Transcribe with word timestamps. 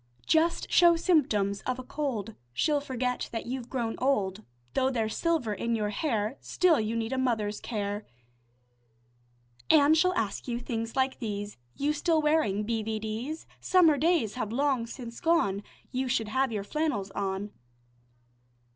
Just 0.25 0.71
show 0.71 0.95
symptoms 0.95 1.61
of 1.67 1.77
a 1.77 1.83
cold, 1.83 2.33
She'll 2.53 2.81
forget 2.81 3.29
that 3.31 3.45
you've 3.45 3.69
grown 3.69 3.93
old. 3.99 4.43
Though 4.73 4.89
there's 4.89 5.15
silver 5.15 5.53
in 5.53 5.75
your 5.75 5.91
hair, 5.91 6.37
Still 6.41 6.79
you 6.79 6.95
need 6.95 7.13
a 7.13 7.19
mother's 7.19 7.59
care, 7.59 8.07
An' 9.69 9.93
she'll 9.93 10.13
ask 10.13 10.47
you 10.47 10.57
things 10.59 10.95
like 10.95 11.19
these: 11.19 11.55
"You 11.75 11.93
still 11.93 12.19
wearing 12.19 12.63
b. 12.63 12.81
v. 12.81 12.97
d.'s? 12.97 13.45
Summer 13.59 13.95
days 13.99 14.33
have 14.33 14.51
long 14.51 14.87
since 14.87 15.19
gone, 15.19 15.61
You 15.91 16.07
should 16.07 16.29
have 16.29 16.51
your 16.51 16.63
flannels 16.63 17.11
on." 17.11 17.51